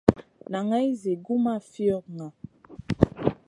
Naŋay 0.51 0.87
zi 1.01 1.13
gu 1.25 1.35
ma 1.43 1.53
fiogŋa. 1.69 2.27